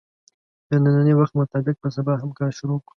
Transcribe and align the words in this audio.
د 0.69 0.71
نني 0.83 1.13
وخت 1.15 1.33
مطابق 1.41 1.75
به 1.81 1.89
سبا 1.95 2.13
هم 2.21 2.29
کار 2.39 2.51
شروع 2.59 2.79
کوو 2.81 2.89